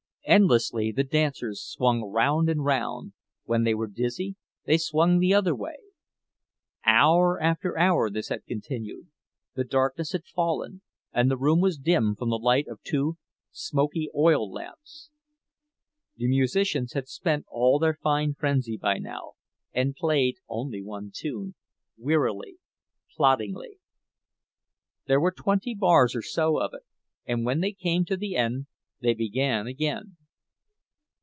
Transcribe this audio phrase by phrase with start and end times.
[0.23, 5.75] Endlessly the dancers swung round and round—when they were dizzy they swung the other way.
[6.85, 12.29] Hour after hour this had continued—the darkness had fallen and the room was dim from
[12.29, 13.17] the light of two
[13.51, 15.09] smoky oil lamps.
[16.15, 19.33] The musicians had spent all their fine frenzy by now,
[19.73, 21.55] and played only one tune,
[21.97, 22.57] wearily,
[23.17, 23.79] ploddingly.
[25.07, 26.83] There were twenty bars or so of it,
[27.25, 28.67] and when they came to the end
[29.01, 30.15] they began again.